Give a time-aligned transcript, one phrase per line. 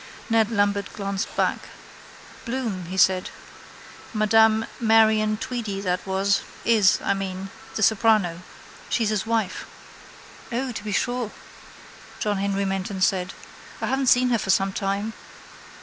[0.31, 1.59] Ned Lambert glanced back.
[2.43, 3.29] —Bloom, he said,
[4.15, 8.41] Madame Marion Tweedy that was, is, I mean, the soprano.
[8.89, 9.67] She's his wife.
[10.51, 11.29] —O, to be sure,
[12.17, 13.35] John Henry Menton said.
[13.79, 15.13] I haven't seen her for some time.